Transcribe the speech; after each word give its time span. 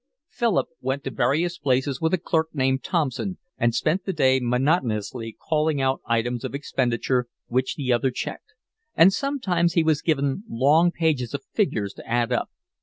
Philip 0.29 0.69
went 0.79 1.03
to 1.03 1.11
various 1.11 1.59
places 1.59 2.01
with 2.01 2.11
a 2.11 2.17
clerk 2.17 2.55
named 2.55 2.81
Thompson 2.83 3.37
and 3.59 3.75
spent 3.75 4.03
the 4.03 4.13
day 4.13 4.39
monotonously 4.41 5.33
calling 5.47 5.79
out 5.79 6.01
items 6.07 6.43
of 6.43 6.55
expenditure, 6.55 7.27
which 7.49 7.75
the 7.75 7.93
other 7.93 8.09
checked; 8.09 8.53
and 8.95 9.13
sometimes 9.13 9.73
he 9.73 9.83
was 9.83 10.01
given 10.01 10.43
long 10.49 10.89
pages 10.91 11.35
of 11.35 11.43
figures 11.53 11.93
to 11.93 12.07
add 12.07 12.31
up. 12.33 12.49